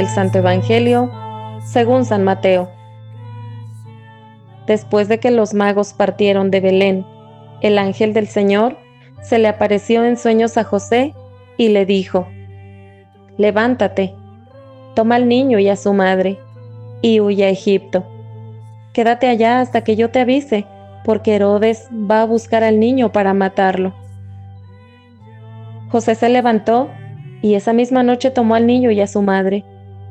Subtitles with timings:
[0.00, 1.10] El Santo Evangelio
[1.62, 2.70] según San Mateo.
[4.66, 7.04] Después de que los magos partieron de Belén,
[7.60, 8.78] el ángel del Señor
[9.20, 11.12] se le apareció en sueños a José
[11.58, 12.26] y le dijo,
[13.36, 14.14] Levántate,
[14.94, 16.38] toma al niño y a su madre,
[17.02, 18.02] y huye a Egipto.
[18.94, 20.64] Quédate allá hasta que yo te avise,
[21.04, 23.92] porque Herodes va a buscar al niño para matarlo.
[25.90, 26.88] José se levantó
[27.42, 29.62] y esa misma noche tomó al niño y a su madre,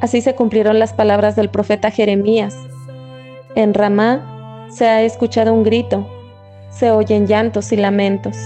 [0.00, 2.56] Así se cumplieron las palabras del profeta Jeremías.
[3.54, 6.06] En Ramá se ha escuchado un grito,
[6.70, 8.36] se oyen llantos y lamentos.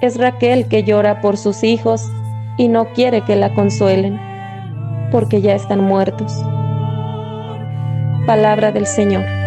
[0.00, 2.10] Es Raquel que llora por sus hijos
[2.56, 4.18] y no quiere que la consuelen,
[5.12, 6.32] porque ya están muertos.
[8.26, 9.39] Palabra del Señor.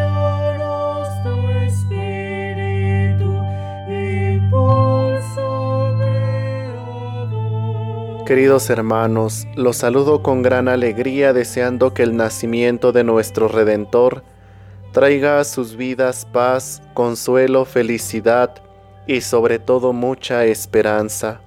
[8.26, 14.24] Queridos hermanos, los saludo con gran alegría deseando que el nacimiento de nuestro Redentor
[14.94, 18.64] traiga a sus vidas paz, consuelo, felicidad
[19.08, 21.42] y sobre todo mucha esperanza.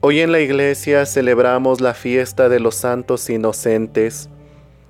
[0.00, 4.28] Hoy en la iglesia celebramos la fiesta de los santos inocentes,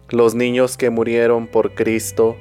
[0.08, 2.36] los niños que murieron por Cristo,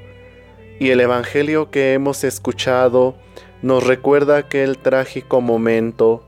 [0.79, 3.17] y el Evangelio que hemos escuchado
[3.61, 6.23] nos recuerda aquel trágico momento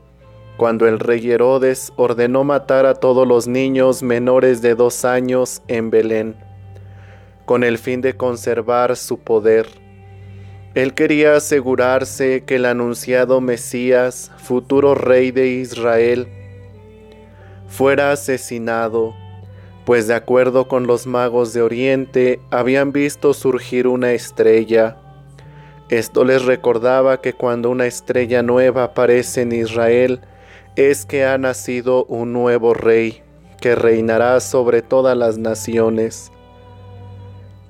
[0.60, 5.88] cuando el rey Herodes ordenó matar a todos los niños menores de dos años en
[5.88, 6.36] Belén,
[7.46, 9.68] con el fin de conservar su poder.
[10.74, 16.28] Él quería asegurarse que el anunciado Mesías, futuro rey de Israel,
[17.66, 19.14] fuera asesinado,
[19.86, 24.98] pues de acuerdo con los magos de Oriente habían visto surgir una estrella.
[25.88, 30.20] Esto les recordaba que cuando una estrella nueva aparece en Israel,
[30.76, 33.22] es que ha nacido un nuevo rey
[33.60, 36.30] que reinará sobre todas las naciones.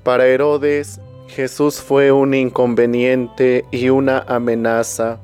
[0.05, 5.19] Para Herodes, Jesús fue un inconveniente y una amenaza.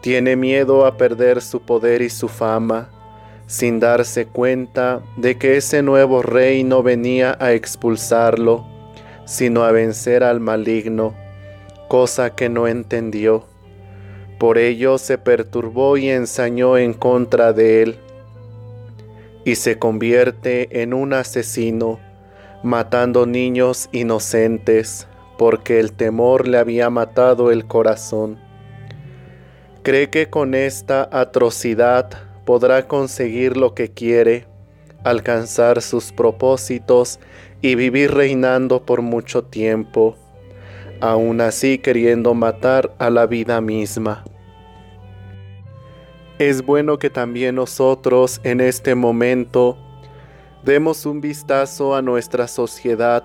[0.00, 2.90] Tiene miedo a perder su poder y su fama,
[3.46, 8.66] sin darse cuenta de que ese nuevo rey no venía a expulsarlo,
[9.24, 11.14] sino a vencer al maligno,
[11.88, 13.51] cosa que no entendió.
[14.42, 17.96] Por ello se perturbó y ensañó en contra de él,
[19.44, 22.00] y se convierte en un asesino,
[22.64, 25.06] matando niños inocentes,
[25.38, 28.40] porque el temor le había matado el corazón.
[29.84, 32.10] Cree que con esta atrocidad
[32.44, 34.48] podrá conseguir lo que quiere,
[35.04, 37.20] alcanzar sus propósitos
[37.60, 40.16] y vivir reinando por mucho tiempo,
[41.00, 44.24] aún así queriendo matar a la vida misma.
[46.42, 49.78] Es bueno que también nosotros en este momento
[50.64, 53.22] demos un vistazo a nuestra sociedad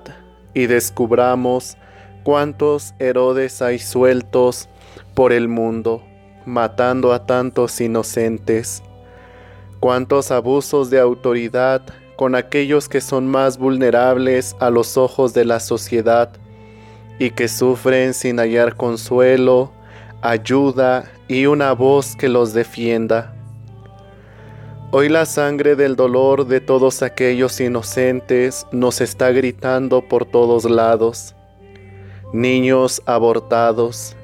[0.54, 1.78] y descubramos
[2.22, 4.70] cuántos Herodes hay sueltos
[5.16, 6.04] por el mundo,
[6.46, 8.84] matando a tantos inocentes,
[9.80, 11.82] cuántos abusos de autoridad
[12.18, 16.30] con aquellos que son más vulnerables a los ojos de la sociedad
[17.18, 19.72] y que sufren sin hallar consuelo,
[20.22, 23.34] ayuda y una voz que los defienda.
[24.92, 31.36] Hoy la sangre del dolor de todos aquellos inocentes nos está gritando por todos lados.
[32.34, 34.16] Niños abortados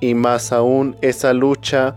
[0.00, 1.96] y más aún esa lucha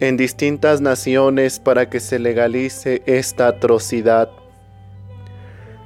[0.00, 4.30] en distintas naciones para que se legalice esta atrocidad.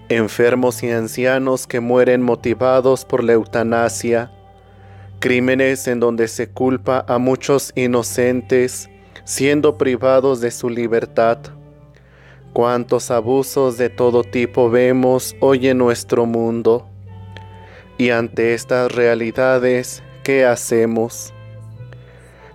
[0.08, 4.30] Enfermos y ancianos que mueren motivados por la eutanasia
[5.18, 8.88] crímenes en donde se culpa a muchos inocentes
[9.24, 11.38] siendo privados de su libertad.
[12.52, 16.88] Cuántos abusos de todo tipo vemos hoy en nuestro mundo.
[17.98, 21.32] Y ante estas realidades, ¿qué hacemos?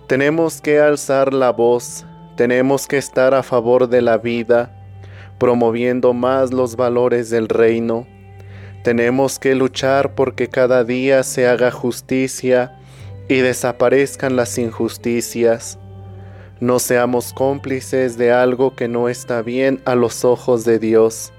[0.06, 2.06] Tenemos que alzar la voz,
[2.36, 4.74] tenemos que estar a favor de la vida,
[5.38, 8.06] promoviendo más los valores del reino
[8.82, 12.78] tenemos que luchar porque cada día se haga justicia
[13.28, 15.78] y desaparezcan las injusticias.
[16.58, 21.32] No seamos cómplices de algo que no está bien a los ojos de Dios.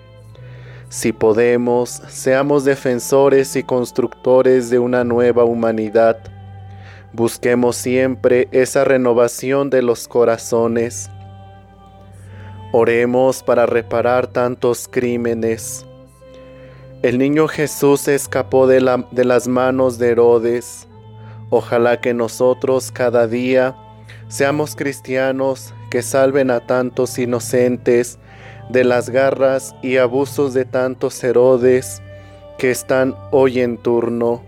[0.90, 6.18] Si podemos, seamos defensores y constructores de una nueva humanidad.
[7.12, 11.10] Busquemos siempre esa renovación de los corazones.
[12.72, 15.86] Oremos para reparar tantos crímenes.
[17.04, 18.80] El niño Jesús escapó de,
[19.12, 20.88] de, las manos de Herodes.
[21.50, 23.76] Ojalá que nosotros cada día
[24.30, 28.20] seamos cristianos que salven a tantos inocentes
[28.70, 32.02] de las garras y abusos de tantos Herodes
[32.58, 34.42] que están hoy en turno.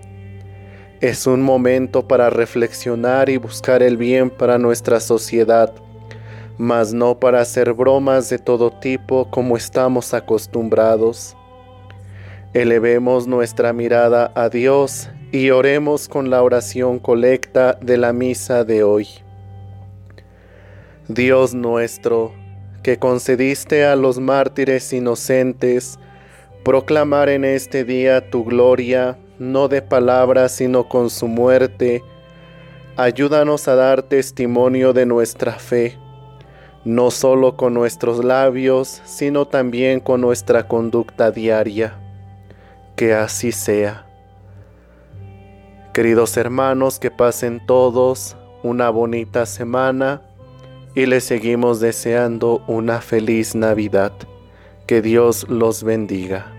[1.01, 5.73] Es un momento para reflexionar y buscar el bien para nuestra sociedad,
[6.57, 11.35] mas no para hacer bromas de todo tipo como estamos acostumbrados.
[12.55, 18.81] Elevemos nuestra mirada a Dios y oremos con la oración colecta de la misa de
[18.81, 19.09] hoy.
[21.09, 22.31] Dios nuestro,
[22.81, 25.99] que concediste a los mártires inocentes
[26.63, 32.03] proclamar en este día tu gloria, no de palabras, sino con su muerte.
[32.95, 35.97] Ayúdanos a dar testimonio de nuestra fe,
[36.85, 41.99] no solo con nuestros labios, sino también con nuestra conducta diaria.
[42.95, 44.05] Que así sea.
[45.93, 50.21] Queridos hermanos, que pasen todos una bonita semana
[50.95, 54.13] y les seguimos deseando una feliz Navidad.
[54.87, 56.54] Que Dios los bendiga.